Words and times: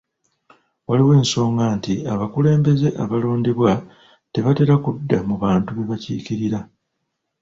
Waliwo 0.87 1.11
ensonga 1.21 1.63
nti 1.77 1.93
abakulembeze 2.13 2.87
abalondebwa 3.03 3.73
tebatera 4.33 4.75
kudda 4.83 5.17
mu 5.27 5.35
bantu 5.43 5.69
be 5.73 5.83
bakiikirira. 5.89 6.59